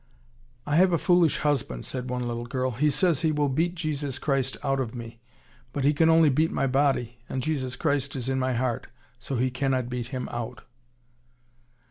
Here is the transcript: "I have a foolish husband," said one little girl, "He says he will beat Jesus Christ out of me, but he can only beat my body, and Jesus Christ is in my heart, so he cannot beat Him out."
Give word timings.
"I 0.65 0.77
have 0.77 0.93
a 0.93 0.97
foolish 0.97 1.37
husband," 1.37 1.85
said 1.85 2.09
one 2.09 2.27
little 2.27 2.47
girl, 2.47 2.71
"He 2.71 2.89
says 2.89 3.21
he 3.21 3.31
will 3.31 3.49
beat 3.49 3.75
Jesus 3.75 4.17
Christ 4.17 4.57
out 4.63 4.79
of 4.79 4.95
me, 4.95 5.19
but 5.73 5.83
he 5.83 5.93
can 5.93 6.09
only 6.09 6.29
beat 6.31 6.49
my 6.51 6.65
body, 6.65 7.19
and 7.29 7.43
Jesus 7.43 7.75
Christ 7.75 8.15
is 8.15 8.27
in 8.27 8.39
my 8.39 8.53
heart, 8.53 8.87
so 9.19 9.35
he 9.35 9.51
cannot 9.51 9.89
beat 9.91 10.07
Him 10.07 10.27
out." 10.31 10.63